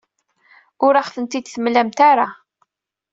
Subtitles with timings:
[0.85, 2.27] Ur aɣ-tent-id-temlamt ara.